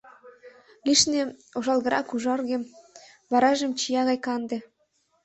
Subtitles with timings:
[0.85, 1.21] Лишне
[1.57, 2.57] ошалгырак-ужарге,
[3.31, 4.57] варажым чия гай канде.